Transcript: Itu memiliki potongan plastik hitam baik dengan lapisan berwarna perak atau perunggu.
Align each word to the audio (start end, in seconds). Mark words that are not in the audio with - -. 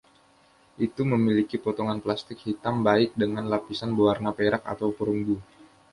Itu 0.85 1.01
memiliki 1.13 1.55
potongan 1.65 1.99
plastik 2.05 2.37
hitam 2.45 2.75
baik 2.87 3.09
dengan 3.21 3.45
lapisan 3.53 3.91
berwarna 3.97 4.31
perak 4.37 4.63
atau 4.73 4.89
perunggu. 4.97 5.37